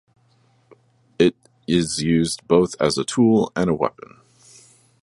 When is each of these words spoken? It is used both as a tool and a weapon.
It 1.19 1.35
is 1.67 2.01
used 2.01 2.47
both 2.47 2.73
as 2.79 2.97
a 2.97 3.03
tool 3.03 3.51
and 3.55 3.69
a 3.69 3.75
weapon. 3.75 4.19